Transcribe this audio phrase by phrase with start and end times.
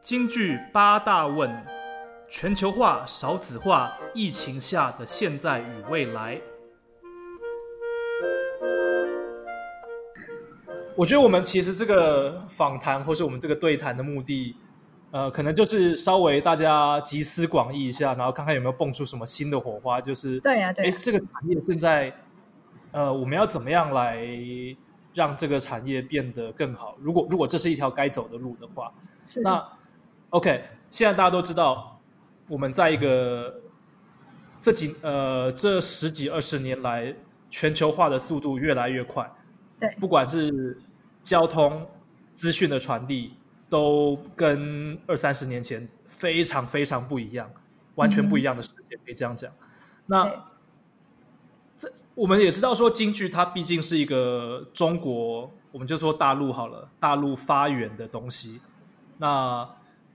[0.00, 1.50] 京剧八大问：
[2.28, 6.40] 全球化、少子化、疫情下的现在与未来。
[10.96, 14.56] 我觉得我们其实这个访谈，或是我们这个对谈的目的，
[15.10, 20.00] 呃，可能就是稍微大家集思广益一下，然后看看有没有蹦出什么新的火花。
[20.00, 22.12] 就是对呀，对哎，这个产业现在，
[22.92, 24.24] 呃，我们要怎么样来
[25.12, 26.96] 让这个产业变得更好？
[27.00, 28.92] 如果如果这是一条该走的路的话，
[29.26, 29.64] 是那
[30.30, 31.98] OK，现在大家都知道，
[32.48, 33.62] 我们在一个
[34.60, 37.14] 这几呃这十几二十年来，
[37.48, 39.30] 全球化的速度越来越快。
[39.80, 40.78] 对，不管是
[41.22, 41.86] 交通
[42.34, 43.32] 资讯的传递，
[43.70, 47.50] 都跟二三十年前非常非常不一样，
[47.94, 49.50] 完全不一样的世界，可以这样讲。
[50.04, 50.30] 那
[51.74, 58.60] 这我们也知道说，京剧它毕竟是一个中国，我们就说大陆好了，大陆发源的东西。
[59.16, 59.68] 那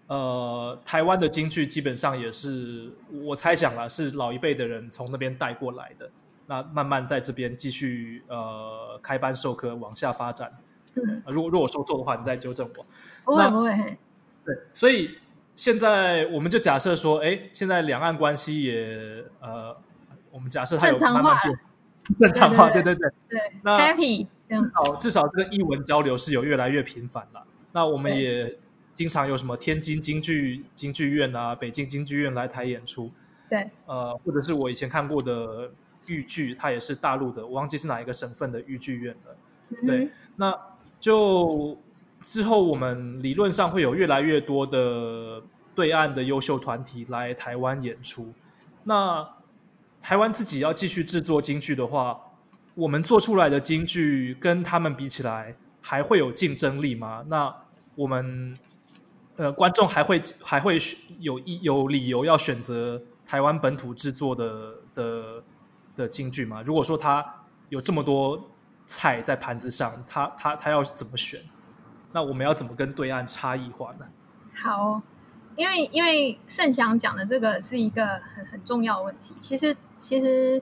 [0.07, 2.91] 呃，台湾的京剧基本上也是
[3.23, 6.09] 我猜想啦，是老一辈的人从那边带过来的。
[6.45, 10.52] 那慢慢在这边继续呃开班授课，往下发展。
[10.95, 12.86] 嗯，呃如果如果我说错的话，你再纠正我。
[13.23, 13.97] 不会不会，
[14.45, 15.17] 对，所以
[15.55, 19.75] 现在我们就假设说，哎，现在两岸关系也呃，
[20.31, 21.58] 我们假设它有慢慢变
[22.19, 23.39] 正常化，对对对对。
[23.39, 27.41] 对那，happy 至，少至少这个译文交流是有越来越频繁了。
[27.72, 28.59] 那我们对也
[28.94, 33.11] 经常有什么天津京剧京剧院啊、北京京剧院来台演出，
[33.50, 35.72] 对呃，或者是我以前看过的
[36.05, 39.35] 豫剧，它也是大陆的，我忘记是哪一个省份的豫剧院了。
[39.85, 40.55] 对嗯那
[41.00, 41.77] 就
[42.22, 45.41] 之后我们理论上会有越来越多的
[45.75, 48.31] 对岸的优秀团体来台湾演出。
[48.83, 49.28] 那
[50.02, 52.19] 台湾自己要继续制作京剧的话，
[52.75, 57.25] 我们做出来的京剧跟他们比起来，还会有竞争力吗？
[57.28, 57.55] 那
[57.95, 58.57] 我们
[59.38, 60.80] 呃观众还会还会
[61.20, 65.44] 有一有理由要选择台湾本土制作的的
[65.96, 66.62] 的京剧吗？
[66.63, 67.25] 如果说他
[67.69, 68.50] 有这么多
[68.85, 71.41] 菜在盘子上，他他他要怎么选？
[72.12, 74.06] 那我们要怎么跟对岸差异化呢？
[74.53, 75.02] 好，
[75.56, 78.06] 因为因为盛祥讲的这个是一个
[78.36, 79.34] 很很重要的问题。
[79.40, 80.62] 其实其实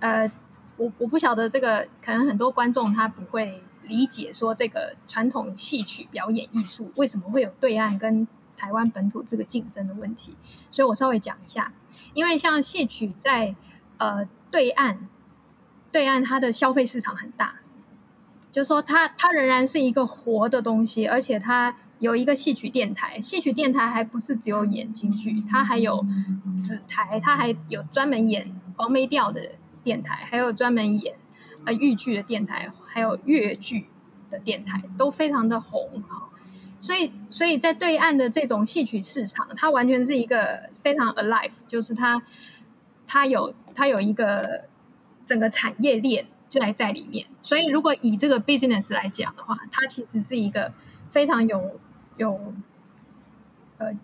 [0.00, 0.30] 呃，
[0.76, 10.36] 我我不晓得这个，可能很多观众他不会理解说这个传统戏曲表演艺术为什么会有对岸跟台湾本土这个竞争的问题，
[10.70, 11.72] 所以我稍微讲一下。
[12.14, 13.56] 因为像戏曲在
[13.98, 14.98] 呃对岸，
[15.90, 17.56] 对岸它的消费市场很大，
[18.52, 26.06] 就是说它它仍然是一个活的东西，而且它有一个戏曲电台，戏曲电台还不是只有演京剧，它还有
[26.64, 29.50] 子台，它还有专门演黄梅调的
[29.82, 31.16] 电台，还有专门演
[31.64, 33.86] 呃豫剧的电台，还有粤剧
[34.30, 36.28] 的电台，都非常的红哈。
[36.80, 42.22] 所以，所以在对岸的这种戏曲市场，它完全是一个非常 alive，就是它
[43.06, 44.64] 它有它有一个
[45.24, 47.26] 整个产业链就在在里面。
[47.42, 50.74] 所以，如果以这个 business 来讲的话，它其实是一个
[51.10, 51.80] 非常有
[52.18, 52.52] 有
[53.78, 53.96] 呃，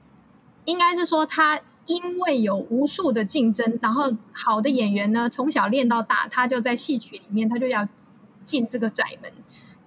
[0.64, 7.88] 应该是说它因为有无数的竞争，然后好的演员呢，从小练到大，他就在戏曲里面，他就要
[8.44, 9.32] 进这个窄门。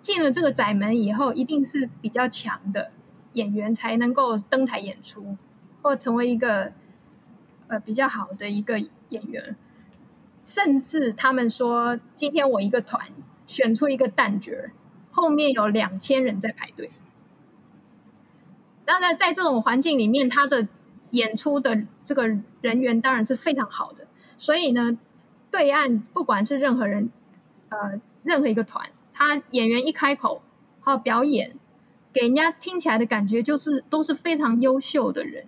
[0.02, 2.92] 进了这个窄门以后，一定是比较强的
[3.32, 5.38] 演员才能够登台演出，
[5.82, 6.74] 或成为一个
[7.70, 9.56] 呃比较好的一个演员。
[10.44, 13.08] 甚至他们说，今天我一个团
[13.48, 14.72] 选出一个旦角儿，
[15.10, 16.92] 后面有两千人在排队。
[18.84, 20.68] 当然，在这种环境里面，他的
[21.14, 22.28] 演出的这个
[22.62, 24.08] 人员当然是非常好的。
[24.38, 24.98] 所以呢，
[25.52, 27.12] 对岸不管是任何人，
[27.70, 28.90] 呃，任何一个团。
[29.14, 30.42] 他演员一开口，
[30.82, 31.56] 还有表演，
[32.14, 35.46] 给人家听起来的感觉就是都是非常优秀的人，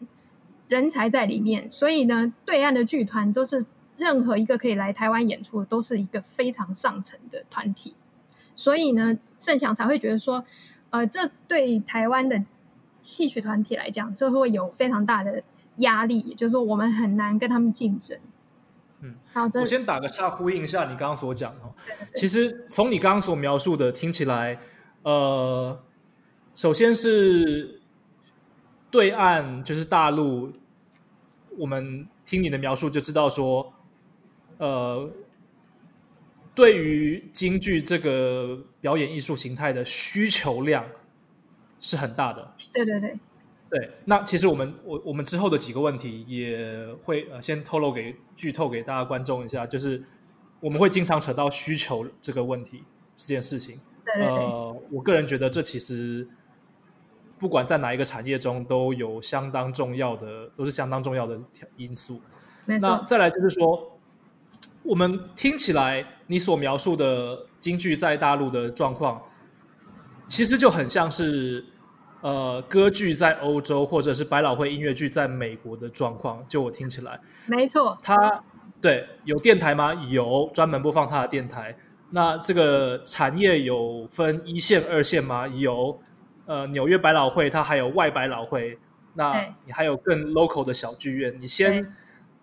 [0.67, 1.71] 人才在里面。
[1.71, 3.65] 所以呢，对岸的剧团都是
[3.97, 7.95] 任何一个可以来台湾演出的，都是一个非常上层的团体。
[8.55, 10.45] 所以呢，盛祥才会觉得说，
[10.91, 12.45] 呃，这对台湾的
[13.01, 15.43] 戏曲团体来讲，这会有非常大的
[15.77, 18.17] 压力，也就是说，我们很难跟他们竞争。
[19.01, 21.73] 嗯，好，的我先打个岔，呼应一下你刚刚所讲哦。
[21.85, 24.57] 对对对其实从你刚刚所描述的听起来，
[25.03, 25.77] 呃，
[26.55, 27.81] 首先是
[28.89, 30.53] 对岸就是大陆，
[31.57, 33.73] 我们听你的描述就知道说，
[34.57, 35.11] 呃，
[36.55, 40.85] 对于京剧这个表演艺术形态的需求量
[41.81, 42.53] 是很大的。
[42.71, 43.19] 对对对，
[43.75, 50.01] 对，那其实我们我我们之后的几个问题也会呃先透露给剧透给大家观众一下，就是
[50.61, 52.85] 我们会经常扯到需求这个问题
[53.17, 53.77] 这件事情。
[54.05, 56.25] 对对对，呃，我个人觉得这其实
[57.37, 61.37] 不管在哪一个产业中，都有相当重要的，都是相当重要的
[61.75, 62.21] 因素。
[62.65, 63.99] 那再来就是说，
[64.83, 69.21] 我们听起来你所描述的京剧在大陆的状况，
[70.27, 71.65] 其实就很像是
[72.25, 76.43] 呃歌剧在欧洲，或者是百老汇音乐剧在美国的状况。
[76.47, 78.43] 就我听起来，没错，它
[78.81, 79.93] 对有电台吗？
[80.09, 81.77] 有专门播放它的电台。
[82.09, 85.47] 那这个产业有分一线、二线吗？
[85.47, 85.99] 有。
[86.47, 88.77] 呃，纽约百老汇它还有外百老汇，
[89.15, 91.35] 那你还有更 local 的小剧院。
[91.41, 91.91] 你先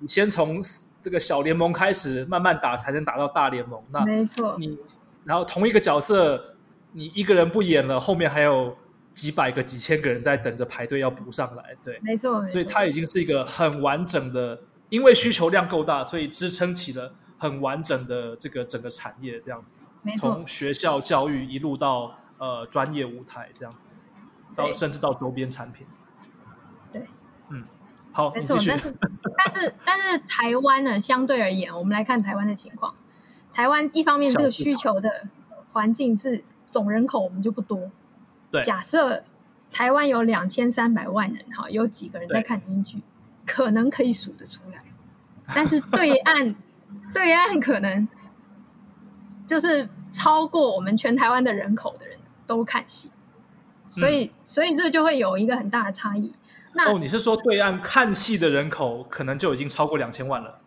[0.00, 0.60] 你先从
[1.00, 3.80] 这个小联盟开始慢慢打，才能打到大联盟。
[3.92, 4.76] 那没错，你
[5.24, 6.56] 然后同一个角色，
[6.90, 8.76] 你一个人不演了，后面还有
[9.12, 11.76] 几百个、几千个人在等着排队要补上来。
[11.82, 19.72] 对，没错，所以它已经是一个很完整的，因为需求量够大，所以支撑起了很完整的这个整个产业这样子。
[20.02, 23.84] 没错，从学校教育一路到呃专业舞台这样子。
[24.54, 25.86] 到甚至到周边产品，
[26.92, 27.06] 对，
[27.48, 27.64] 嗯，
[28.12, 28.58] 好，没错。
[28.68, 28.94] 但是
[29.38, 32.94] 但是但是台湾呢，相对而言，我们来看台湾的情况。
[33.54, 35.26] 台湾一方面这个需求的
[35.72, 37.90] 环境是总人口我们就不多，
[38.52, 38.62] 对。
[38.62, 39.24] 假设
[39.72, 42.98] 台湾有两千三百万人，哈，有几个人在看京剧，
[43.44, 44.84] 可能可以数得出来。
[45.54, 46.54] 但是对岸
[47.12, 48.06] 对岸可能
[49.46, 53.10] 就是超过我们全台湾的人口的人都看戏。
[53.88, 56.32] 所以，所以这就会有一个很大的差异。
[56.72, 60.60] 那哦，你是说对岸看戏的人口可能就已经超过两千万了？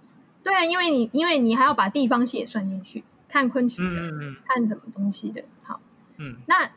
[0.43, 4.11] 对啊，因为你因为你还要把地方戏也算进去，看昆曲的，
[4.45, 5.43] 看什么东西的。
[5.63, 5.79] 好，
[6.17, 6.69] 嗯，那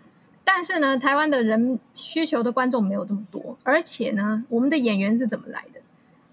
[0.50, 5.80] 但是呢，台湾的人需求的观众没有这么多，而且呢，我们的演员是怎么来的？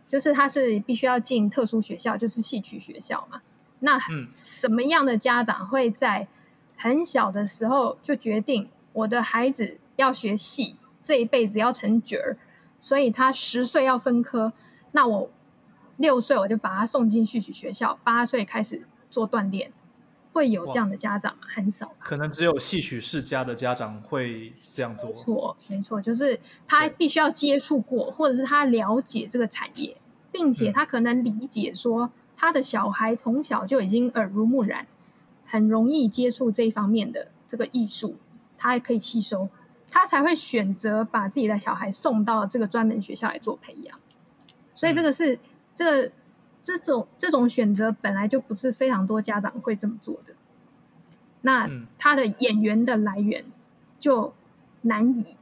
[0.08, 3.42] 就是他是必须要进特殊学校，就是戏曲学校嘛。
[3.80, 6.30] 那什么样的家长会在
[6.78, 9.80] 很小的时候就决定我的孩子？
[9.98, 12.38] 要学戏，这一辈子要成角儿，
[12.80, 14.54] 所以他十岁要分科，
[14.94, 15.30] 那我
[15.98, 19.74] 六岁我就把他送进戏曲学校，八岁开始做锻炼，
[20.36, 21.48] 会有这样的家长吗？
[21.48, 25.08] 很少，可能只有戏曲世家的家长会这样做。
[25.08, 29.96] 没错，没错，就是他必须要接触过，或者是他了解这个产业，
[30.34, 34.88] 并且他可能理解说他的小孩从小就已经耳濡目染，
[35.46, 38.18] 很容易接触这一方面的这个艺术，
[38.58, 39.48] 他还可以吸收。
[39.90, 43.98] 他才会选择把自己的小孩送到这个专门学校来做培养，
[44.76, 45.40] 所以这个是
[45.74, 46.12] 这个
[46.66, 50.34] 这种这种选择本来就不是非常多家长会这么做的。
[51.42, 53.46] 那他的演员的来源
[54.02, 54.34] 就
[54.82, 55.38] 难以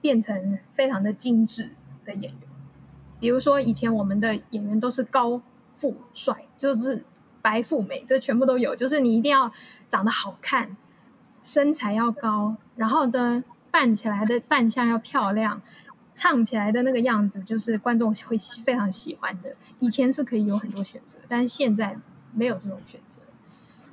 [0.00, 1.70] 变成非常的精致
[2.04, 2.40] 的演员。
[3.20, 5.42] 比如说以前我们的演员都是高
[5.76, 7.04] 富帅，就是
[7.42, 9.52] 白富美，这全部都有，就是你一定要
[9.88, 10.76] 长得好看。
[11.42, 15.62] 身材要高，然后呢，扮起来的扮相要漂亮，
[16.16, 19.54] 唱起来的那个样子就是观众会非常喜欢的。
[19.78, 21.96] 以前是可以有很多选择，但是现在
[22.32, 23.20] 没有这种选择，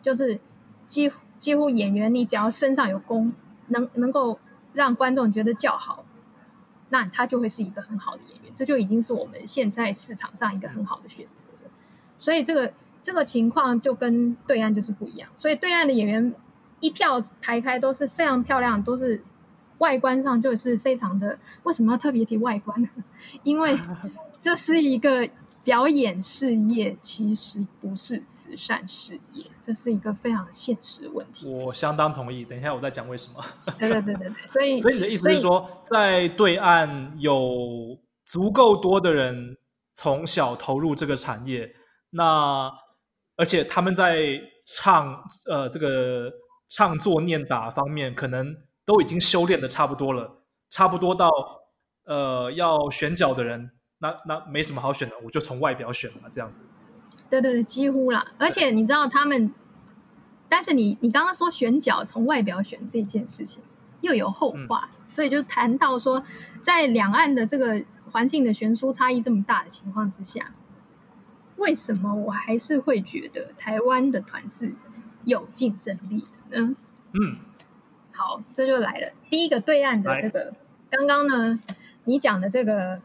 [0.02, 0.40] 就是
[0.88, 3.34] 几乎几乎演员你只要身上有功，
[3.68, 4.40] 能能够
[4.74, 6.04] 让观众觉得叫好，
[6.90, 8.52] 那他就会是一个很好的演员。
[8.56, 11.70] 这就已经是我们现在市场上一个很好的选择了。
[12.18, 12.74] 所以这个
[13.04, 15.30] 这个情况就跟对岸就是不一样。
[15.36, 16.34] 所以对岸的演员。
[16.80, 19.24] 一票排开都是非常漂亮，都是
[19.80, 21.38] 外观上就是非常的。
[21.64, 22.90] 为什么要特别提外观呢？
[23.44, 23.78] 因为
[24.42, 25.30] 这是一个
[25.64, 31.48] 表演事业，其实不是慈善事业，这是一个非常现实的问题。
[31.48, 32.44] 我相当同意。
[32.44, 33.44] 等一下我再讲为什么。
[33.80, 39.58] 对对对对对，所以所以你的意思是说，在对岸有足够多的人
[39.94, 41.74] 从小投入这个产业，
[42.10, 42.72] 那
[43.36, 46.32] 而且他们在唱呃这个。
[46.70, 51.30] 唱作念打方面，可能都已经修炼的差不多了，差不多到
[52.06, 56.60] 呃要选角的人，那那没什么好选的，我就从外表选了这样子。
[57.30, 58.28] 对对对，几乎啦。
[58.38, 59.54] 而且你知道他们，
[60.50, 63.64] 但是你你刚刚说选角从外表选这件事情
[64.02, 66.24] 又有后话，所以就谈到说，
[66.62, 70.54] 在两岸的这个环境的悬殊差异这么大的情况之下，
[71.56, 74.74] 为什么我还是会觉得台湾的团是
[75.24, 76.28] 有竞争力？
[76.52, 76.76] 呢
[77.14, 77.38] 嗯，
[78.14, 79.12] 好，这就来了。
[79.30, 80.54] 第一个对岸的这个，
[80.90, 81.60] 刚刚呢，
[82.06, 83.02] 你讲的这个，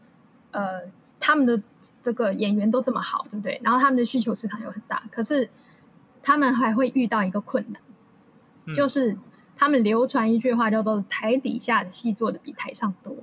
[0.51, 0.83] 呃，
[1.19, 1.61] 他们的
[2.01, 3.59] 这个演员都这么好，对不对？
[3.63, 5.49] 然后他们的需求市场又很大，可是
[6.23, 9.17] 他们还会遇到一个困难，就是
[9.57, 13.15] 他们流传一句话叫做“台底下的戏做的比台上多”。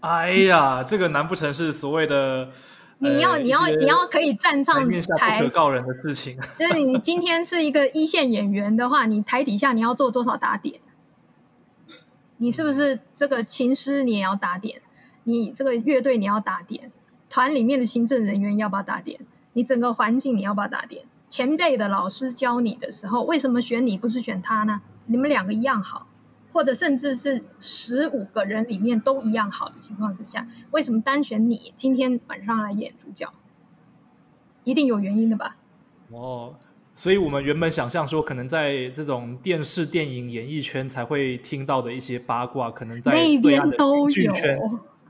[0.00, 2.50] 哎呀，这个难不成是所谓的？
[3.02, 6.38] 你要你要你要可以站上台，不可告人的事情。
[6.56, 10.80] 就是你今天是一个一线演员的话，你台底下你要做多少打点？
[12.36, 14.82] 你是不是这个琴师你也要打点？
[15.24, 16.92] 你这个乐队你要打点？
[17.28, 19.20] 团里面的行政人员要不要打点？
[19.52, 21.04] 你整个环境你要不要打点？
[21.28, 24.80] 前辈的老师教你的时候，为什么选你不是选他呢？
[25.06, 26.06] 你们两个一样好，
[26.52, 33.32] 或者甚至是十五个人里面都一样好的情况之下，为什么单选你今天晚上来演主角？
[34.64, 35.56] 一定有原因的吧？
[36.10, 36.54] 哦，
[36.94, 44.32] 所以我们原本想象说，可能在这种电视、电影、演艺圈才会听到的一些八卦，可能在那边都有，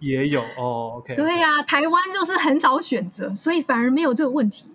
[0.01, 0.95] 也有哦。
[0.99, 4.69] OK，对呀，台湾就是很少选择，所以反而没有这个问题。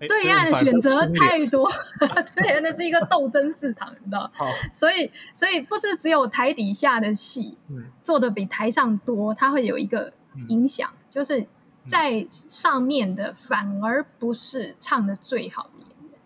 [0.00, 1.70] 对岸的选择太多，
[2.36, 4.30] 对，那是一个斗争市场，你知道？
[4.72, 7.56] 所以所以不是只有台底下的戏
[8.02, 10.12] 做的比台上多，它会有一个
[10.48, 11.46] 影响，就是
[11.86, 16.18] 在上面的反而不是唱的最好的演员。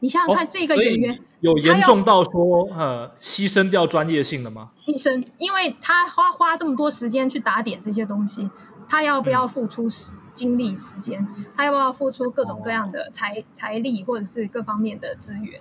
[0.00, 4.70] 你想想看，这个演员有严重到说呃牺牲掉专业性了吗？
[4.74, 8.50] 牺牲，因为他花花这么多时间去打点这些东西，
[8.88, 10.14] 他要不要付出时？
[10.34, 15.60] 精力时间，他要不要付出各种各样的财财力或者是各方面的资源？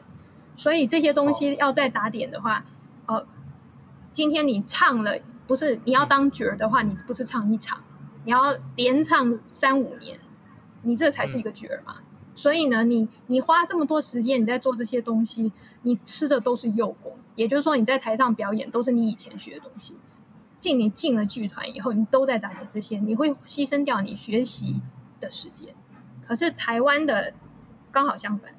[0.55, 2.65] 所以这些东西要再打点的话，
[3.05, 3.27] 呃，
[4.13, 7.83] 今天你唱了，不是你要当角儿的话，你不是唱一场，
[8.25, 10.19] 你要连唱三五年，
[10.81, 11.97] 你这才是一个角儿嘛。
[12.33, 15.51] 所以呢，你你花这么多时间你在做这些东西，
[15.83, 19.95] 你吃的都是幼功，也就是说你在台上表演都是你以前学的东西。
[20.63, 24.79] 进你进了剧团以后，你都在打点这些，你会牺牲掉你学习
[25.19, 25.75] 的时间。
[26.25, 27.33] 可是台湾的
[27.91, 28.55] 刚好相反，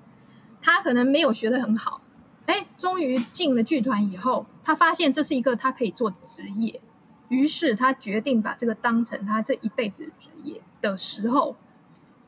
[0.61, 2.02] 他可能没有学的很好，
[2.44, 6.82] 哎，终于进了剧团以后，他发现这是一个他可以做的职业，
[7.28, 11.56] 于是他决定把这个当成他这一辈子的职业的时候，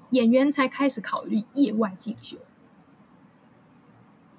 [0.09, 2.39] 演员才开始考虑业外进修，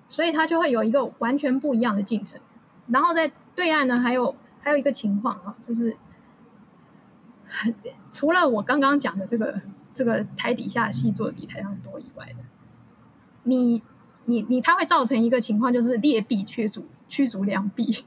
[0.10, 2.42] 所以他就会有一个完全不一样的进程。
[2.88, 4.36] 然后在对岸呢，还有。
[4.68, 5.96] 还有一个情况啊，就是
[8.12, 9.62] 除了我刚刚讲的这个
[9.94, 12.44] 这个台底下戏做的比台上多以外的，
[13.44, 13.82] 你
[14.26, 18.04] 你你，它会造成一个情况，就是劣币驱逐驱逐良币。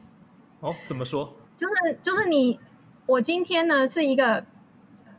[0.61, 1.35] 哦，怎么说？
[1.57, 2.61] 就是就是你，
[3.07, 4.45] 我今天呢是一个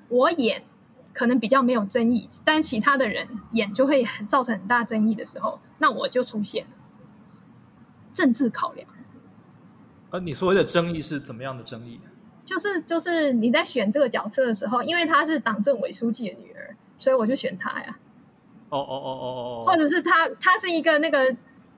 [0.09, 0.61] 我演
[1.11, 6.71] 可能比较没有争议，但其他的人演就会造成很大争议的时候，那我就出现了
[8.13, 8.87] 政治考量。
[10.11, 11.99] 呃，你所谓的争议是怎么样的争议？
[12.45, 17.97] 就是就是你在选这个角色的时候，因为她是党政委书记的女儿，所以我就选她呀。
[18.69, 19.27] 哦哦哦哦
[19.63, 19.63] 哦。
[19.65, 21.35] 或者是他他是一个那个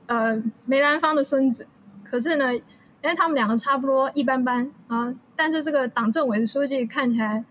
[0.08, 1.68] 呃梅兰芳的孙子，
[2.10, 2.64] 可是呢，因
[3.04, 7.46] 为他们两个差不多一般般啊，但是这个党政委的书记看起来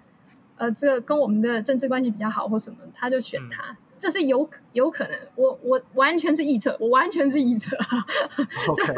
[0.57, 3.77] 呃这个跟我们的政治关系比较好或什么，他就选他。
[4.01, 7.77] 这是有有可能，我我完全是臆测，我完全是臆测，
[8.75, 8.95] 就是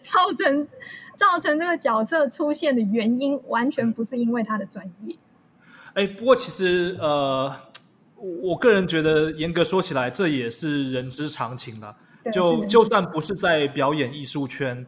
[0.00, 0.68] 造成
[1.16, 5.16] 造成这个角色出现的原因，完全不是因为他的专业。
[5.94, 7.54] 哎，不过其实呃，
[8.16, 11.96] 我个人觉得，严格说起来，这也是人之常情了。
[12.32, 14.86] 就就算不是在表演艺术圈，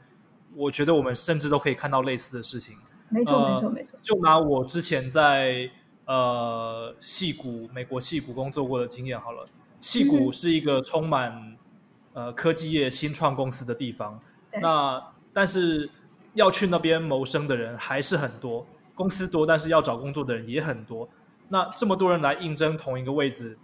[0.55, 2.77] 我觉得我们甚至都可以看到类似的事情。
[3.09, 3.99] 没错，没错，没错。
[4.03, 5.71] 就拿我之前在。
[6.09, 9.45] 呃，戏谷美国戏谷工作过的经验好了，
[9.81, 11.57] 戏谷是一个充满
[12.13, 14.21] 呃科技业新创公司的地方。
[14.63, 15.03] 那
[15.33, 15.91] 但是
[16.37, 18.65] 要去那边谋生的人还是很多，
[18.95, 21.09] 公司多，但是要找工作的人也很多。
[21.49, 23.59] 那这么多人来应征同一个位置，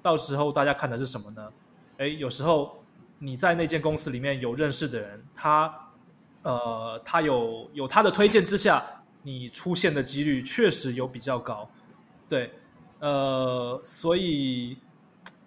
[0.00, 1.52] 到时候大家看的是什么呢？
[1.98, 2.82] 哎，有时候
[3.18, 5.74] 你在那间公司里面有认识的人，他
[6.42, 8.82] 呃他有有他的推荐之下，
[9.22, 11.68] 你出现的几率确实有比较高。
[12.28, 12.50] 对，
[13.00, 14.76] 呃，所以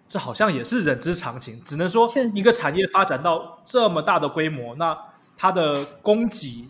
[0.07, 1.61] 这好像也是人之常情。
[1.63, 4.97] 只能说，一个产业发展到这么大的规模，那
[5.37, 6.69] 它的供给、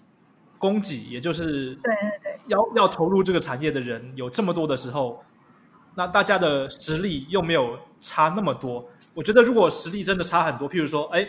[0.58, 5.24] 供给，也就是对对对，要要投入这个产业的人有这么多的时候，
[5.96, 8.86] 那大家的实力又没有差那么多。
[9.14, 11.26] 我觉得，如果实力真的差很多，譬如说，哎，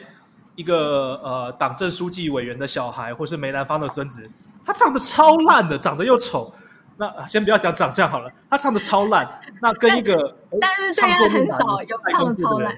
[0.57, 4.29] 一个呃党政书记委员的小孩，或是梅兰芳的孙子，
[4.65, 6.53] 他唱的超烂的，长得又丑。
[6.99, 9.41] 那先不要讲长相好了，他唱的超烂。
[9.61, 12.77] 那跟一个但是这样很少有唱的超烂。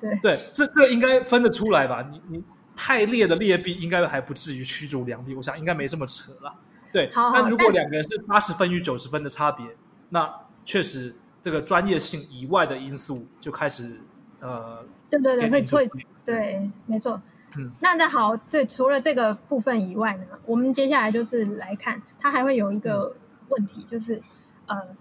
[0.00, 2.04] 对对，这这应该分得出来吧？
[2.10, 2.42] 你你
[2.76, 5.34] 太烈的劣币，应该还不至于驱逐良币。
[5.34, 6.54] 我想应该没这么扯了。
[6.92, 9.66] 对，好但如果两个人是八十分与九十分的差别，
[10.08, 10.32] 那
[10.64, 14.00] 确实这个专业性以外的因素就开始
[14.40, 17.20] 呃，对对对，会会对，没错。
[17.56, 23.16] 嗯，那那好，对，除了这个部分以外呢，我们接下来就是来看，它还会有一个。
[23.48, 24.22] 问题就是，
[24.64, 24.96] 呃，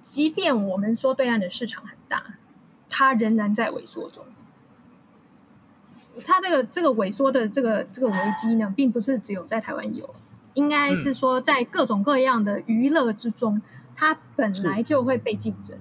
[0.00, 2.38] 即便我们说对岸的市场很大，
[2.88, 4.24] 它仍然在萎缩中。
[6.24, 10.14] 它这个这个萎缩的这个这个危机呢，并不是只有在台湾有，
[10.54, 13.62] 应该是说在各种各样的娱乐之中，
[13.96, 15.78] 它本来就会被竞争。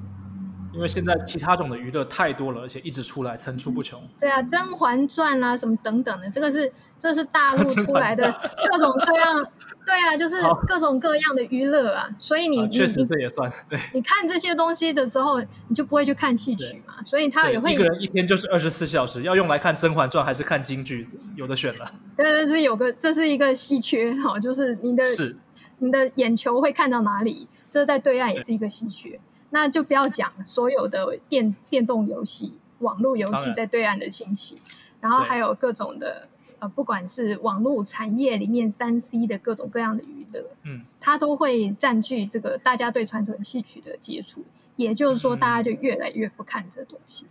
[0.71, 4.01] 因为现在其他种的娱乐太多了，而且一直出来，层出不穷。
[4.19, 8.31] 对啊，《甄嬛传》啊，什么等等的，这个是这是大陆 出来的
[8.71, 9.45] 各种各样。
[9.85, 10.35] 对啊，就是
[10.67, 13.79] 各种各样的娱乐啊，所以你确实这也算对。
[13.93, 21.91] 你看这些东西的时候，你就不会去看戏曲嘛，所以他也会一个人一天就是二十四小时，要用来看《甄嬛传》还是看京剧，有的选了。
[22.15, 25.35] 对，这是有个这是一个稀缺哈，就是你的是
[25.79, 29.19] 你的眼球会看到哪里，这在对岸也是一个稀缺。
[29.49, 34.57] 那就不要讲所有的电电动游戏、网络游戏在对岸的兴起，
[35.01, 36.29] 然后还有各种的。
[36.63, 44.45] 呃，不管是网络产业里面三 C 的各种各样的娱乐，嗯，它都会占据这个大家对传统戏曲的接触，
[44.77, 47.25] 也就是说，大家就越来越不看这东西，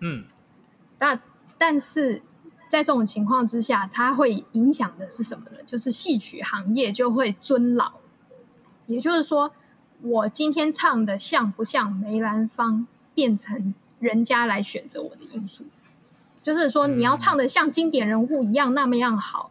[0.00, 0.24] 嗯，
[0.98, 1.20] 那
[1.58, 2.22] 但是
[2.70, 5.58] 在这种情况之下，它会影响的是什么呢？
[5.66, 7.92] 就是戏曲行业就会尊老，
[8.86, 9.52] 也就是说，
[10.00, 15.64] 我今天唱的像不像梅兰芳，变成人家来选择我的因素。
[16.48, 19.50] 就是说，你要唱的像经典人物一样那么样好，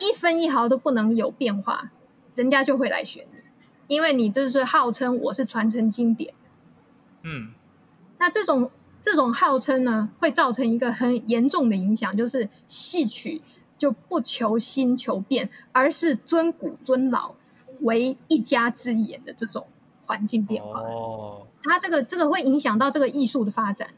[0.00, 1.92] 一分一毫都不能有变化，
[2.34, 3.42] 人家就会来选你，
[3.86, 6.34] 因为你这是号称我是传承经典。
[7.22, 7.52] 嗯，
[8.18, 13.40] 那这种这种号称呢，会造成一个很严重的影响，就是戏曲
[13.78, 17.36] 就不求新求变，而是尊古尊老
[17.78, 19.68] 为一家之言的这种
[20.06, 20.80] 环境变化。
[20.80, 23.90] 哦，它这个这个会影响到这个艺术的发展。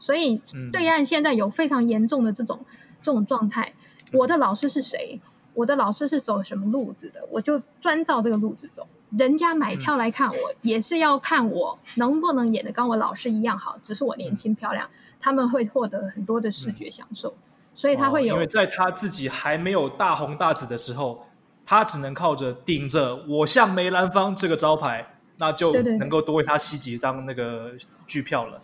[0.00, 0.42] 所以
[0.72, 2.64] 对岸现在有非常严重的这种
[3.02, 3.74] 这种状态。
[4.12, 5.20] 我的老师是谁？
[5.54, 7.26] 我的老师是走什么路子的？
[7.30, 8.88] 我就专照这个路子走。
[9.10, 13.78] 人家买票来看我，也是要看我能不能演的跟我老师一样好。
[13.82, 14.88] 只是我年轻漂亮，
[15.20, 17.34] 他们会获得很多的视觉享受。
[17.74, 21.26] 所以他会有，因为在他自己还没有大红大紫的时候，
[21.66, 25.04] 他只能靠着顶着“我像梅兰芳”这个招牌，
[25.38, 27.72] 那就能够多为他吸几张那个
[28.06, 28.60] 剧票了。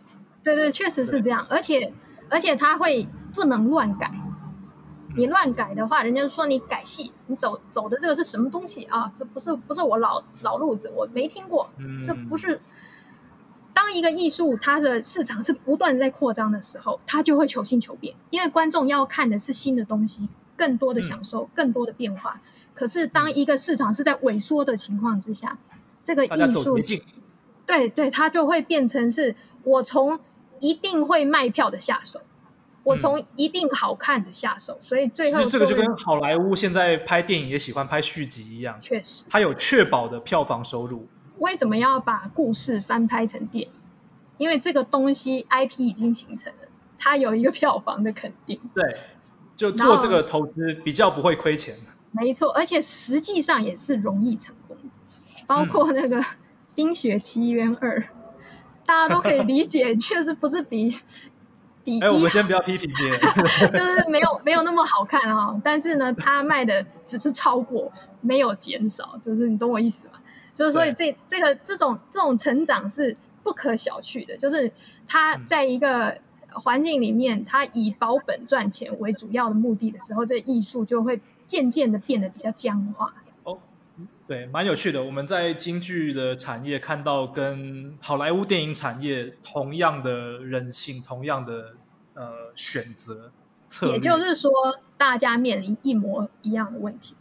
[0.46, 1.92] 对对，确实是这样，而且
[2.30, 4.12] 而且他会不能乱改，
[5.16, 9.10] 你乱改的话，人家说你改戏，你走走的这个是什么东西啊？
[9.16, 11.70] 这不是不是我老老路子，我没听过，
[12.04, 12.60] 这不是。
[13.74, 22.40] 当一个艺术它的市场是不断在扩张的时候，它就会求新求变，因为观众要看的是新的东西，更多的享受，更多的变化。
[22.74, 25.58] 可是当一个市场是在萎缩的情况之下，
[26.04, 26.28] 这个艺
[26.62, 26.76] 术，
[27.66, 30.20] 对对，它就会变成是我从。
[30.60, 32.20] 一定会卖票的下手，
[32.82, 41.06] 我从一定好看的下手，所以最后这个就跟好莱坞现在拍电影也喜欢拍续集一样，确实，它有确保的票房收入。
[41.38, 43.72] 为什么要把故事翻拍成电影？
[44.38, 48.60] 因为这个东西 IP 已经形成了，它有一个票房的肯定。
[48.74, 48.96] 对，
[49.56, 51.74] 就做这个投资比较不会亏钱。
[52.12, 54.76] 没错，而且实际上也是容易成功，
[55.46, 56.16] 包括那个
[56.74, 58.00] 《冰雪奇缘二》。
[58.86, 60.98] 大家都可以理解， 确实不是比
[61.84, 62.00] 比。
[62.00, 63.20] 哎，我们先不要批评别人，
[63.72, 65.60] 就是没有没有那么好看哈。
[65.62, 70.14] 但是呢，它卖的只是超过，没有减少，就是你懂我意思吗？
[70.54, 74.38] 就是所以这这个这种这种成长是不可小觑的。
[74.38, 74.72] 就是
[75.06, 76.18] 它在一个
[76.48, 83.12] 环境里面，它以保本赚钱为主要的目的的时候，这艺术就会渐渐的变得比较僵化。
[84.26, 85.04] 对，蛮有趣的。
[85.04, 91.76] 我们在京剧的产业看到跟好莱坞电影产业同样的人性，同样的
[92.14, 93.30] 呃选择
[93.68, 93.94] 策略。
[93.94, 94.50] 也就是说，
[94.98, 97.14] 大家面临一模一样的问题。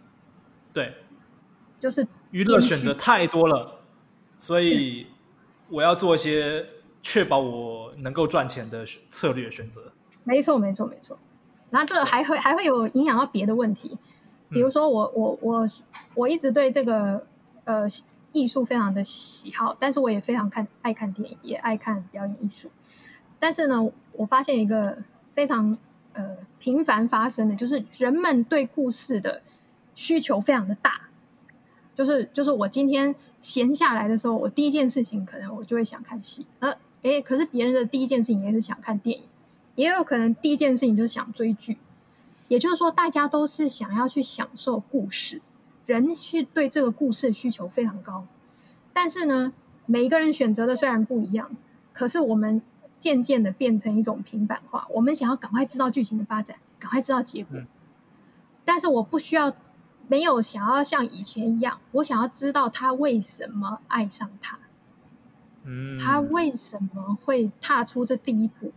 [0.74, 0.96] 对，
[1.80, 3.82] 就是娱乐选择太多了，
[4.36, 5.06] 所以
[5.70, 6.66] 我要做一些
[7.04, 9.94] 确保我能够赚钱的策略选择。
[10.24, 11.20] 没错，没错，没错。
[11.70, 14.00] 然后这还会还会有影响到别的问题。
[14.50, 15.68] 比如说我我我
[16.14, 17.26] 我一直对这个
[17.64, 17.88] 呃
[18.32, 22.70] 艺术非常的喜好，但是我也非常看爱看电影，也爱看表演艺术。
[23.40, 25.00] 但是呢，我发现一个
[25.34, 25.78] 非常
[26.14, 29.42] 呃频繁发生的，就是人们对故事的
[29.96, 31.02] 需求非常的大。
[31.96, 36.46] 就是就是我今天闲下来的时候，我第一件事情可能我就会想看戏。
[36.60, 39.24] 呃，哎，可是别人的第一件事情也是想看电影，
[39.76, 41.78] 也有可能第一件事情就是想追剧。
[42.48, 45.42] 也就是说，大家都是想要去享受故事，
[45.86, 48.26] 人去对这个故事的需求非常高。
[48.94, 49.54] 但是呢，
[49.86, 51.56] 每一个人选择的虽然不一样，
[51.94, 52.62] 可是我们
[53.00, 54.88] 渐渐的变成一种平板化。
[54.92, 57.60] 我们想要赶快知道剧情的发展，赶快知道结果。
[58.64, 59.54] 但是我不需要，
[60.08, 64.60] 没有想要像以前一样，我想要知道他为什么爱上他，
[65.64, 68.72] 嗯，他为什么会踏出这第一步？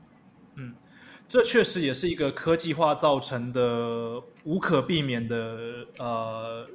[1.28, 1.30] 嗯。
[1.30, 6.66] 这确实也是一个科技化造成的无可避免的呃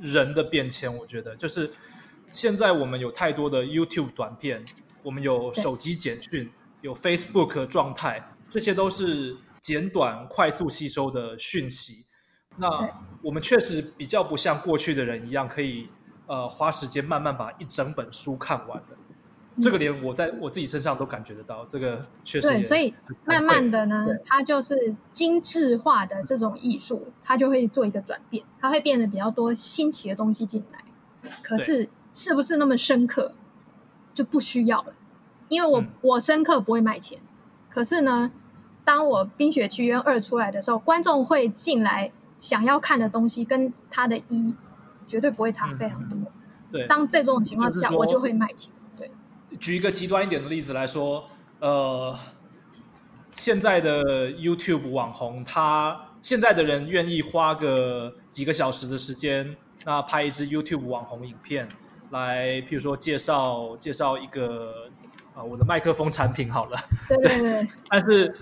[0.00, 0.94] 人的变迁。
[0.96, 1.70] 我觉得，就是
[2.32, 4.64] 现在我们有太多的 YouTube 短片，
[5.02, 12.06] 我们有手机简讯，有 Facebook 状态，这些都是简短、快速吸收的讯息。
[12.56, 12.68] 那
[13.22, 15.88] 我们确实比较不像过去的人一样，可以
[16.26, 18.96] 呃花时间慢慢把一整本书看完的。
[19.60, 22.92] 这个连我在我自己身上都感觉得到，这个确实对，所以
[23.24, 31.30] 慢慢的呢，它就是精致化的这种艺术，它就会做一个转变，它会变得比较多新奇的东西进来。
[31.42, 33.32] 可是是不是那么深刻，
[34.14, 34.92] 就不需要了，
[35.48, 37.18] 因为我我深刻不会卖钱。
[37.70, 38.30] 可是呢，
[38.84, 44.54] 当我《冰雪奇缘二》出来的时候，观众会进来想要看的东西，跟它的一
[45.08, 46.18] 绝对不会差非常多。
[46.70, 48.70] 对，当这种情况下，我就会卖钱。
[49.58, 51.28] 举一个极端一点的例子来说，
[51.60, 52.16] 呃，
[53.36, 61.68] 现在的 YouTube 网红，他现在的人愿意花个几个小时的时间，那拍一支 YouTube 网红影片，
[62.10, 64.90] 来，譬如说介绍介绍一个
[65.34, 67.68] 啊我的麦克风产品好了，对对 对。
[67.88, 68.36] 但是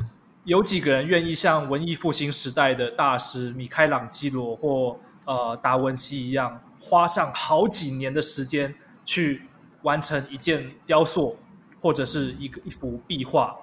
[0.45, 8.75] 有几个人愿意像文艺复兴时代的大师米开朗基罗或呃达文西一样，花上好几年的时间
[9.05, 9.43] 去。
[9.85, 11.37] 完成一件雕塑，
[11.81, 13.55] 或者是一个一幅壁画。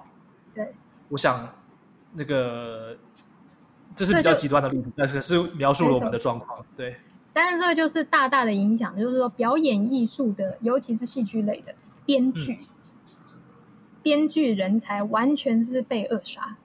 [0.54, 0.72] 对，
[1.08, 1.48] 我想
[2.12, 2.96] 那个
[3.94, 6.64] 这是比较极端的例子，但是是描述了我们的状况。
[6.76, 6.96] 对，
[7.32, 11.74] 但是这个就是大大的影响，就是说表演艺术的，尤其是戏剧类的
[12.06, 12.60] 编剧，
[14.02, 16.56] 编剧人才完全是被扼杀。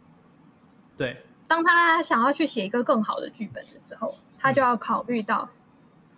[0.95, 5.49] 对，当他想要去写一个更好的剧本的时候，他就要考虑到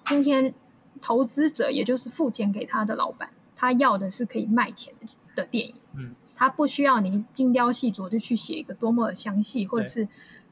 [0.03, 0.53] 今天。
[1.01, 4.93] 投资者也就是付钱给他的老板，他要的是可以卖钱
[5.35, 5.75] 的电影。
[5.95, 10.07] 嗯，他不需要你精雕细琢的去写一个多么详细或者是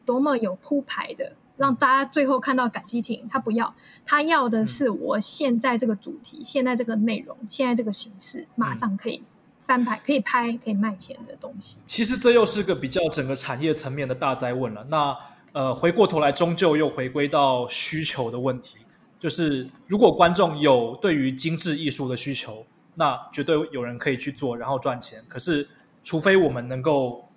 [0.06, 3.28] 多么有铺排的，让大家最后看到感激亭。
[3.30, 9.24] 他不要，他要的是我现在这个主题、现在这个内容、现在这个形式，马上可以
[9.66, 11.80] 翻拍、可以拍、可以卖钱的东西。
[11.86, 14.86] 其实这又是个比较整个产业层面的大灾问了。
[14.90, 15.16] 那
[15.54, 18.78] 呃，回过头来，终究又回归到需求的问题。
[19.20, 25.24] 就是如果观众有对于精致艺术的需求，那绝对有人可以去做，然后赚钱。
[25.28, 25.68] 可是，
[26.04, 27.28] 除非我们能够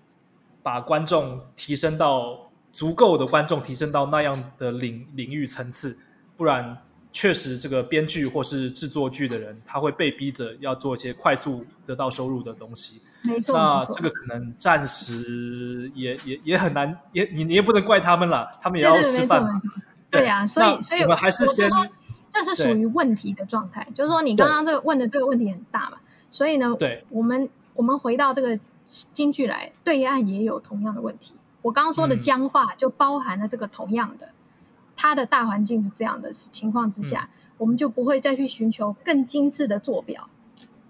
[0.63, 5.99] 把观众提升到足够的观众提升到那样的领领域层次，
[6.37, 6.77] 不然
[7.13, 13.01] 确实这个编剧或是制作剧的人，他会被逼着要做一些快速得到收入的东西。
[13.23, 19.43] 没错，那这个可能暂时也也也很难，也你你也不能怪他们了，他们也要吃饭。
[19.43, 21.87] 对呀，所以所以我还是说，
[22.33, 25.99] 这是属于问题的状态，就是说你刚刚这个问的这个问题很大嘛，
[26.31, 31.35] 所以呢，对，我们我们回到这个京剧来，对岸也有同样的问题。
[31.63, 34.31] 我刚刚说的僵化就包含了这个同样的，
[34.97, 40.29] 它的大环境是这样的情况之下，我们就不会再去寻求更精致的坐标、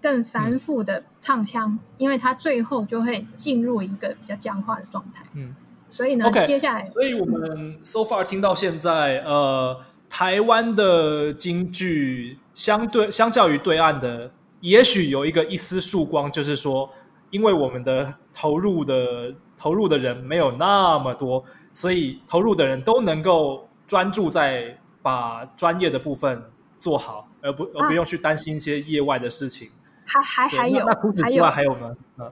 [0.01, 5.25] 更繁复的唱腔，因为它最后就会进入一个比较僵化的状态。
[5.33, 5.55] 嗯。
[5.91, 9.77] 所以呢，接下来，所以我们 so far 听到现在，呃，
[10.09, 16.89] 台湾的京剧相对相较于对岸的，也许有一个一丝曙光，就是说，
[17.29, 26.41] 因为我们的投入的投入的人没有那么多，所以投入的人都能够专注在把专业的部分
[26.77, 29.69] 做好，而不而不用去担心一些业外的事情。
[30.05, 30.85] 还还还有，
[31.21, 31.95] 还有还有呢？
[32.17, 32.31] 嗯，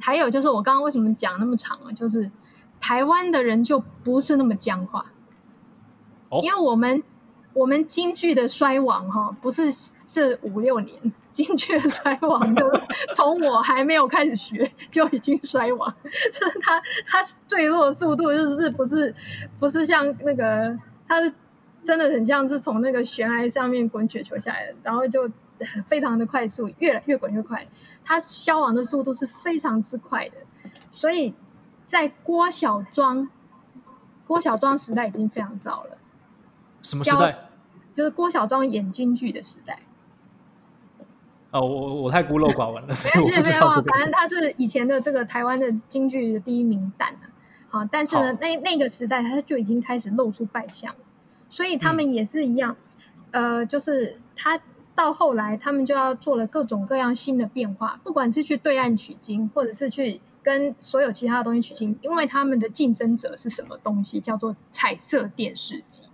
[0.00, 1.92] 还有就是我刚刚为什么讲那么长啊？
[1.92, 2.30] 就是。
[2.86, 5.06] 台湾的人就不是那么僵化，
[6.40, 7.02] 因为我们
[7.52, 9.72] 我们京剧的衰亡哈，不是
[10.06, 12.62] 这五六年，京剧的衰亡就
[13.16, 15.96] 从我还没有开始学 就已经衰亡，
[16.30, 19.16] 就是它它坠落速度就是不是
[19.58, 21.32] 不是像那个它是
[21.82, 25.28] 真的很像是从那个悬崖上面滚雪球下来的，然后就
[25.88, 27.66] 非常的快速，越越滚越快，
[28.04, 30.36] 它消亡的速度是非常之快的，
[30.92, 31.34] 所以。
[31.86, 33.30] 在郭小庄，
[34.26, 35.98] 郭小庄时代已经非常早了。
[36.82, 37.38] 什么时代？
[37.94, 39.78] 就是郭小庄演京剧的时代。
[41.52, 43.82] 哦，我我太孤陋寡闻了，所以我不知道。
[43.82, 47.30] 反正他是以前的这个台湾的京剧的第一名旦啊。
[47.68, 50.94] 好，但是呢，那那个时代他就已经开始露出败相，
[51.48, 52.76] 所以他们也是一样。
[53.30, 54.60] 呃，就是他
[54.94, 60.20] 到后来，他们就要做了各种各样新的变化，不管是去对岸取经，或者是去。
[60.46, 64.20] 跟所有其他的东西取经，因为他们的竞争者是什么东西？
[64.20, 66.04] 叫做彩色电视机。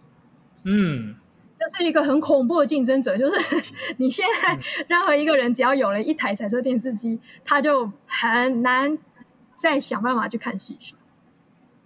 [0.64, 1.16] 嗯，
[1.54, 8.96] 这是一个很恐怖的竞争者，就是 你现在任何一个人只要有了一台彩色电视机，他就很难
[9.58, 10.94] 再想办法去看戏曲。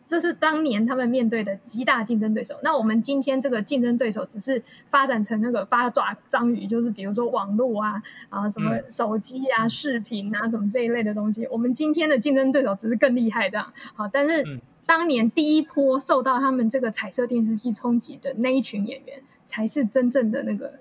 [0.06, 2.54] 这是当年他们面对的极大竞争对手。
[2.62, 11.46] 那我们今天这个竞争对手只是发展成那个八爪章鱼，就是比如说网络啊啊什么手机啊、视频啊什么这一类的东西。
[11.48, 13.72] 我们今天的竞争对手只是更厉害这样。
[13.94, 20.74] 好，但是当年第一波受到他们这个彩色电视机冲击的那一群演员，才是真正的那个，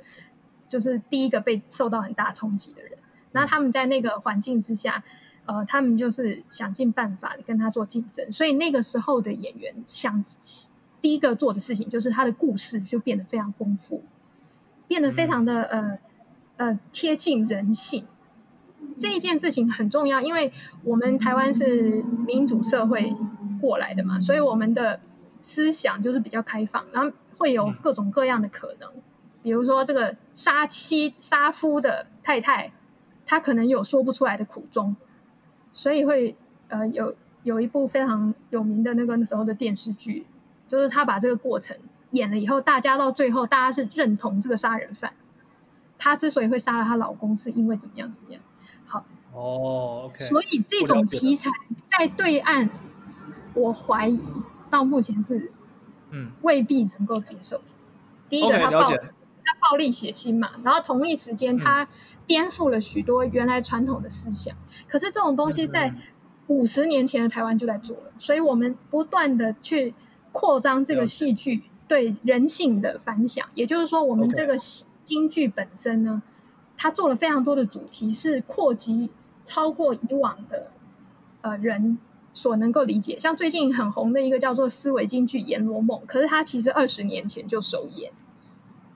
[0.70, 2.92] 就是第一个被受到很大冲击的人。
[3.32, 5.04] 那他们在那个环境之下。
[5.46, 10.24] 呃，他们就是想尽办法跟他做竞争，所以那个时候的演员想
[11.02, 14.04] 第一个做的事情就是他的故事就变得非常丰富，
[14.88, 16.00] 变得非常的呃
[16.58, 18.08] 呃贴近人性。
[19.00, 20.52] 这一件事情很重要，因为
[20.84, 23.16] 我们台湾是民主社会
[23.62, 25.00] 过来的嘛，所以我们的
[25.42, 28.90] 思想就是比较开放，然后会有各种各样的可能。
[29.44, 32.72] 比如说这个杀妻杀夫的太太，
[33.26, 34.96] 她可能有说不出来的苦衷。
[35.76, 36.36] 所以会
[36.70, 40.26] 呃有有一部非常有名的那个那时候的电视剧，
[40.68, 41.78] 就是他把这个过程
[42.10, 45.14] 演了以后，大家到最后大家是认同这个杀人犯，
[46.00, 48.42] 他之所以会杀了她老公，是因为怎么样怎么样。
[48.86, 50.24] 好哦，OK。
[50.24, 51.52] 所以这种题材
[51.86, 52.70] 在对岸，
[53.54, 54.20] 我怀疑
[54.72, 55.52] 到目前是
[56.10, 57.62] 嗯未必能够接受。
[58.30, 58.98] 第一个他暴他
[59.70, 61.88] 暴力血腥嘛，然后同一时间它。
[62.28, 65.94] 颠覆了许多原来传统的思想，可是这种东西在
[66.48, 69.94] 五十年前的台湾就在做了，所以我们不断的去
[70.32, 73.50] 扩张这个戏剧对人性的反响。
[73.54, 74.58] 也就是说，我们这个
[75.04, 76.24] 京剧本身呢，
[76.78, 79.12] 它做了非常多的主题，是扩及
[79.44, 80.72] 超过以往的
[81.42, 82.00] 呃人
[82.34, 83.20] 所能够理解。
[83.20, 88.12] 像最近很红的一个叫做思维京剧《阎罗梦》，可是它其实二十年前就首演。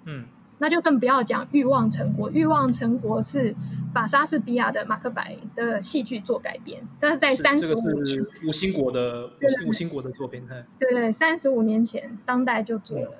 [0.05, 0.25] 嗯。
[0.61, 3.55] 那就更不要讲《欲望成国》，《欲望成国》是
[3.93, 9.29] 把莎士比亚的《马克白》的戏剧做改编，但是在三十五年，吴兴国的
[9.65, 10.45] 吴兴国的作品，
[10.77, 13.11] 对对，三十五年前，当代就做了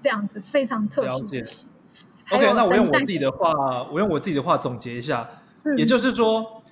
[0.00, 1.68] 这样子非常特殊的戏。
[2.30, 3.52] OK，那我用我自己的话，
[3.92, 5.28] 我用我自己的话总结一下，
[5.76, 6.62] 也就是说，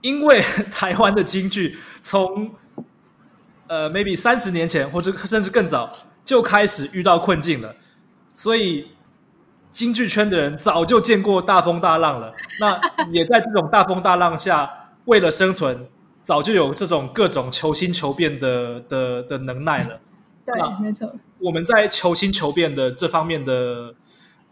[0.00, 0.40] 因为
[0.72, 2.50] 台湾的京剧从
[3.68, 5.90] 呃 maybe 三十年前或者甚至更早
[6.24, 7.76] 就开始遇到困境了，
[8.34, 8.88] 所以。
[9.70, 12.80] 京剧圈的人早就见过大风大浪了，那
[13.12, 14.68] 也在这种大风大浪下，
[15.04, 15.86] 为了生存，
[16.22, 20.00] 早就有这种各种求新求变的的的能耐了。
[20.46, 21.12] 对，没错。
[21.38, 23.94] 我们在求新求变的这方面的，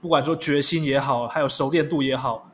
[0.00, 2.50] 不管说决心也好，还有熟练度也好，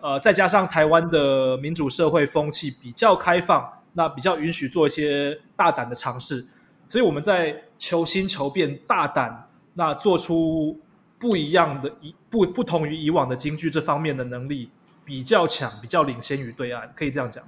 [0.00, 6.44] 呃，再加上台湾的民主社会风气比较开放，那比较允许做一些大胆的尝试，
[6.88, 10.80] 所以我们在求新求变、大胆那做出。
[11.18, 14.70] 不一样的，以不不同于以往的京剧这方面的能力
[15.04, 17.42] 比较强，比较领先于对岸，可以这样讲。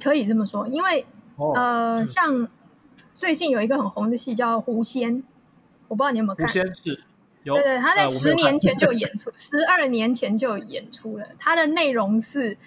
[0.00, 2.48] 可以这么说，因为呃，像
[3.16, 5.22] 最近有一个很红的戏叫《狐仙》，
[5.88, 6.46] 我不知道你有没有看。
[6.46, 7.02] 狐仙是，
[7.42, 11.26] 有对对，他在十年前就演出， 十二年前就演出了。
[11.38, 12.58] 它的内容是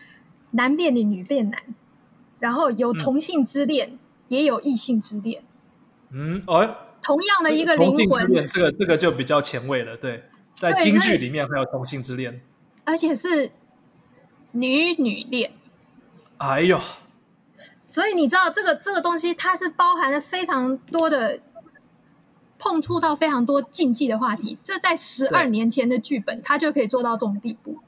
[0.49, 1.61] 男变女，女变男，
[2.39, 5.43] 然后有同性之恋，也有异性之恋。
[6.09, 10.23] 嗯，哎，同样的一个灵魂，这个这个就比较前卫了，对。
[10.61, 12.39] 在京剧里面还有同性之恋，
[12.83, 13.51] 而且是
[14.51, 15.53] 女女恋。
[16.37, 16.79] 哎呦，
[17.81, 21.39] 所以你知道这个这个东西，它是包含了非常多的
[22.59, 24.59] 碰触到非常多禁忌的话题。
[24.61, 27.79] 这在十二年前的剧本，它就可以做到这种地步。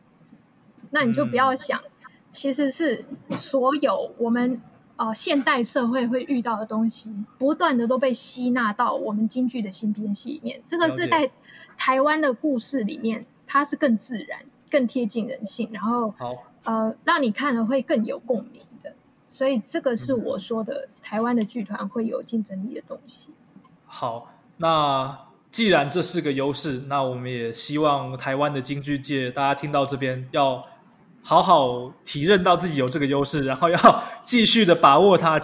[0.90, 1.82] 那你就不要想，
[2.32, 3.06] 其实是
[3.38, 4.64] 所有我们
[4.96, 10.64] 呃现代社会会遇到的东西，不断的都被吸纳到我们京剧的新编戏里面。
[10.66, 11.30] 这个是在。
[11.78, 16.14] 台湾的故事里面，它是更自然、更贴近人性，然后
[16.64, 18.94] 呃，让你看了会更有共鸣的。
[19.30, 23.32] 所以这个是我说的台湾的剧团会有竞争力的东西。
[23.86, 25.18] 好，那
[25.52, 30.64] 既然这是个优势，那我们也希望台湾的京剧界，大家听到这边要
[31.22, 35.40] 好好体认到自己有这个优势，然后要继续的把握它，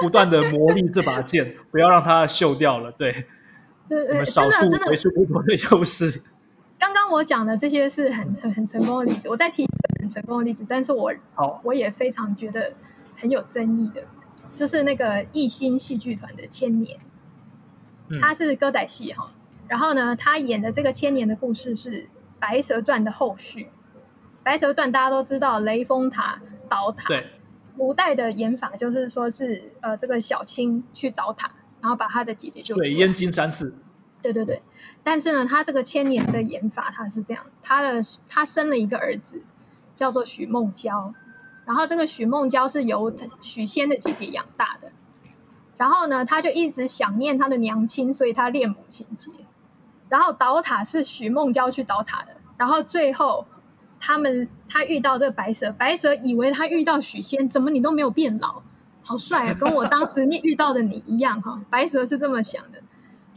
[0.00, 2.92] 不断的磨砺这把剑，不要让它锈掉了。
[2.92, 3.26] 对。
[4.08, 6.22] 我们少数为数不多的优势。
[6.78, 12.72] 刚刚我讲的这些是很很很成功的例子，我再提一个很成功的例子，但是我好，我也非常觉得
[13.16, 14.02] 很有争议的，
[14.56, 16.98] 就是那个艺兴戏剧团的《千年》，
[18.20, 19.32] 他是歌仔戏哈，
[19.68, 21.90] 然后呢，他演的这个千年的故事是
[22.40, 23.64] 《白蛇传》的后续，
[24.42, 27.26] 《白蛇传》大家都知道雷峰塔倒塔，对，
[27.76, 31.52] 古代的演法就是说是呃这个小青去倒塔。
[31.82, 33.74] 然后把他的姐姐就水淹金山寺，
[34.22, 34.62] 对对对，
[35.02, 39.42] 但是呢，他这个千年的演法他是这样，他的他生了一个儿子，
[39.94, 41.12] 叫做许梦娇，
[41.66, 44.92] 然后这个许梦娇是由许仙的姐姐养大的，
[45.76, 49.30] 然后呢，他就一直想念他的娘亲，所以他恋母情节。
[50.08, 53.46] 然后倒塔是许梦娇去倒塔的，然后最后
[53.98, 58.62] 他们他遇到这个白蛇，白蛇以为他遇到许仙，怎么你都没有变老，
[59.02, 61.60] 好帅啊，跟我当时你遇到的你一样哈。
[61.70, 62.82] 白蛇是这么想的，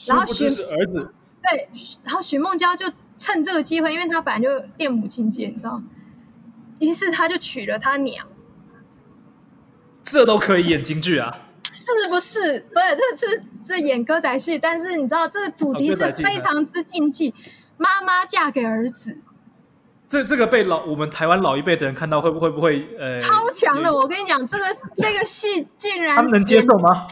[0.07, 1.69] 然后许是儿子，对，
[2.03, 5.81] 然后许梦娇就趁这个机会，因为她本来就恋母情节，你知道。
[6.79, 8.27] 于是她就娶了他娘，
[10.03, 11.39] 这都可以演京剧啊？
[11.63, 12.59] 是不是？
[12.71, 17.33] 不是，这是这演歌仔戏，但是你知道这个主题是非常之禁忌，
[17.77, 19.17] 妈妈嫁给儿子。
[20.07, 23.17] 这这个被老我们台湾老一辈的人看到，会不会不会呃？
[23.19, 23.93] 超强的！
[23.93, 24.65] 我跟你讲，这个
[24.95, 27.07] 这个戏竟然他们能接受吗？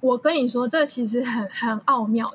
[0.00, 2.34] 我跟你说，这其实很很奥妙。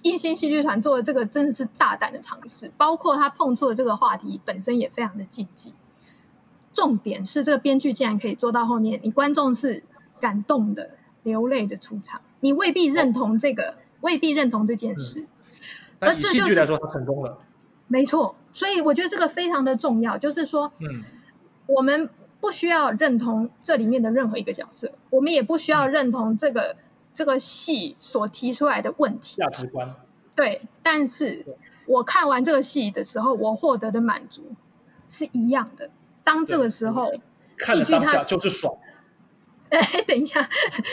[0.00, 5.74] 艺兴戏剧团做的这个真的是大胆的尝试，包括他碰触的这个话题本身也非常的禁忌。
[6.72, 9.82] 重点是这个编剧竟然可以做到后面，你观众是
[10.20, 10.90] 感动的、
[11.24, 15.26] 流泪的出场，你未必认同这个，未必认同这件事。
[15.98, 17.38] 而以戏剧来说，他成功了。
[17.88, 21.02] 没错，所以我觉得这个非常的重要，就是说，嗯，
[21.66, 22.08] 我们
[22.40, 26.76] 不需要认同这里面的任何一个角色，我们也不需要认同这个。
[27.14, 29.96] 这个戏所提出来的问题，价值观，
[30.36, 31.44] 对，但是
[31.84, 34.54] 我看完这个戏的时候，我获得的满足
[35.08, 35.90] 是一样的。
[36.22, 37.12] 当这个时候，
[37.58, 38.72] 戏剧它就是爽。
[39.70, 40.48] 哎， 等一下，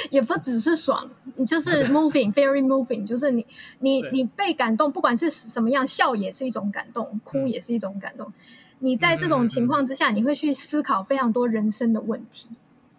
[0.09, 3.45] 也不只是爽，你就是 moving，very moving，就是你
[3.79, 8.33] 你你被感动，不管是什么样，笑也是一种感动，哭也是一种感动。
[8.79, 12.49] 你在这种情况之下，你会去思考非常多人生的问题，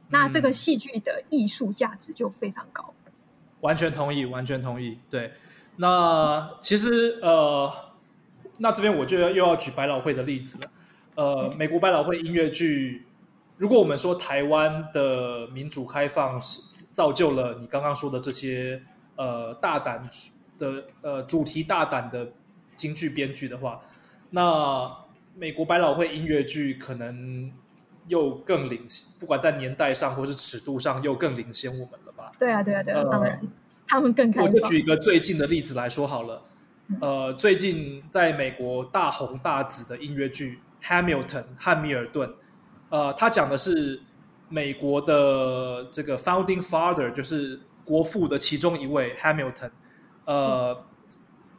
[0.09, 2.95] 那这个戏剧的艺术价值就非常高。
[3.61, 4.99] 完全同意，完全同意。
[5.11, 5.33] 对，
[5.77, 7.71] 那其实呃，
[8.59, 10.71] 那这边我就要又要举百老汇的例子了。
[11.17, 13.05] 呃，美国百老汇音乐剧，
[13.57, 18.83] 如果我们说台湾的民主开放是造就了你刚刚说的这些
[19.17, 20.09] 呃大胆
[20.59, 22.33] 的呃主题大胆的
[22.75, 23.81] 京剧编剧的话，
[24.31, 24.91] 那
[25.35, 27.53] 美国百老汇音乐剧可能
[28.09, 32.33] 又更领先，不管在年代上或是尺度上，又更领先我们了吧。
[32.39, 33.41] 对啊，对啊，对啊，当然，
[33.87, 36.43] 他们更开我就举一个最近的例子来说好了。
[37.01, 42.33] 呃，最近在美国大红大紫的音乐剧《Hamilton》汉密尔顿，
[42.91, 44.01] 呃，他讲的是
[44.49, 49.71] 美国的这个 Founding Father，就是国父的其中一位 Hamilton。
[50.25, 50.85] 呃，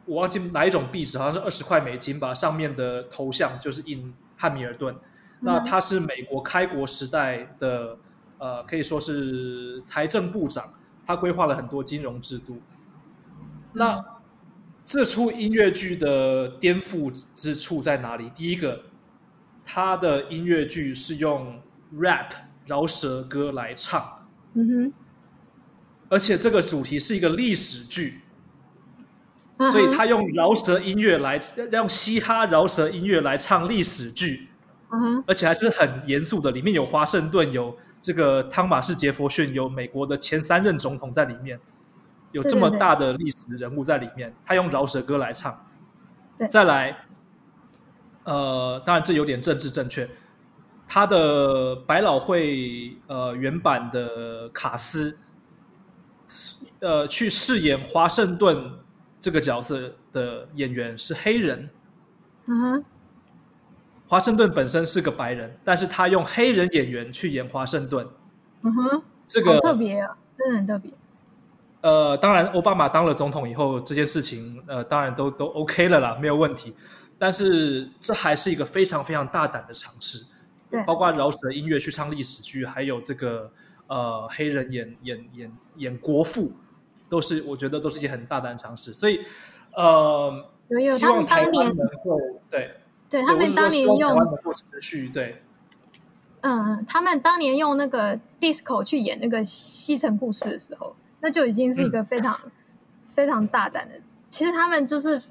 [0.04, 4.96] 我忘记哪一种壁纸，好像是二十块美金吧，上面的头像就是印汉密尔顿。
[5.40, 7.98] 那他是美国开国时代的。
[8.40, 10.72] 呃，可以说是财政部长，
[11.04, 12.62] 他规划了很多金融制度。
[13.72, 14.00] 那
[14.84, 18.30] 这出音乐剧的颠覆之处在哪里？
[18.30, 18.82] 第一个，
[19.70, 21.60] 他的音乐剧是用
[21.94, 22.30] rap
[22.64, 24.92] 饶舌歌来唱，嗯哼，
[26.08, 28.22] 而且这个主题是一个历史剧，
[29.70, 31.38] 所以他用饶舌音乐来，
[31.70, 34.48] 用嘻哈饶舌音乐来唱历史剧，
[34.90, 37.76] 嗯哼，而且还是很严肃的，里面有华盛顿有。
[38.00, 41.58] 这个汤马士·杰佛逊有美国的前三任总统在里面，
[42.30, 45.66] 有这么大的历史人物在里面，他用饶舌歌来唱。
[46.48, 46.96] 再来，
[48.28, 50.08] 呃，当然这有点政治正确。
[50.86, 55.16] 他的百老汇呃原版的卡斯，
[56.80, 58.70] 呃，去饰演华盛顿
[59.18, 61.70] 这个角色的演员是黑人。
[62.46, 62.84] 嗯哼。
[64.06, 68.08] 华盛顿本身是个白人，但是他用黑人演员去演华盛顿，
[68.62, 70.90] 嗯哼，这个特别啊，真的很特别。
[71.82, 76.74] 呃，当然，奥巴马当了总统以后，这件事情呃，当然都都 OK 了啦，没有问题。
[77.18, 80.24] 但是这还是一个非常非常大胆的尝试，
[80.70, 83.50] 对，包括饶舌音乐去唱历史剧，还有这个
[83.88, 86.52] 呃黑人演演演演国父，
[87.08, 88.92] 都是我觉得都是一件很大胆的尝试。
[88.92, 89.20] 所以
[89.74, 90.50] 呃，
[90.96, 92.74] 希望台湾能够对。
[93.10, 95.42] 对他们当年用持续对，
[96.42, 102.38] 嗯，他们当年用那个 disco 去演那个西城故事的时候，那就已经是一个非常
[103.14, 103.94] 非常大胆的。
[104.28, 105.22] 其实他们就是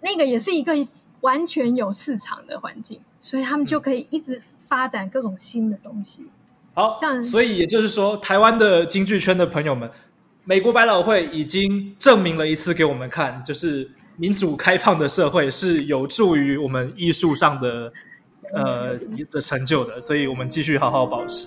[0.00, 0.72] 那个也是一个
[1.20, 6.26] 完全有市场的环境，所以他们就可以一直发展各种新的东西。
[6.74, 9.90] 好，像所以也就是说，台湾的京剧圈的朋友们，
[10.44, 13.90] 美国百老汇已经证明了一次给我们看，就是。
[14.20, 17.92] 民主开放的社会是有助于我们艺术上的
[18.52, 18.98] 呃
[19.30, 21.46] 的成就的，所以我们继续好好保持。